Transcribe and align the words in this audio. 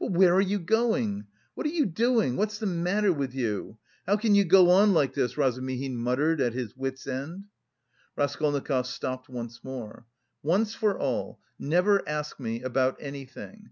"But 0.00 0.12
where 0.12 0.34
are 0.34 0.40
you 0.40 0.58
going? 0.60 1.26
What 1.54 1.66
are 1.66 1.68
you 1.68 1.84
doing? 1.84 2.36
What's 2.36 2.56
the 2.58 2.64
matter 2.64 3.12
with 3.12 3.34
you? 3.34 3.76
How 4.06 4.16
can 4.16 4.34
you 4.34 4.46
go 4.46 4.70
on 4.70 4.94
like 4.94 5.12
this?" 5.12 5.36
Razumihin 5.36 5.94
muttered, 5.94 6.40
at 6.40 6.54
his 6.54 6.74
wits' 6.74 7.06
end. 7.06 7.44
Raskolnikov 8.16 8.86
stopped 8.86 9.28
once 9.28 9.62
more. 9.62 10.06
"Once 10.42 10.74
for 10.74 10.98
all, 10.98 11.38
never 11.58 12.02
ask 12.08 12.40
me 12.40 12.62
about 12.62 12.96
anything. 12.98 13.66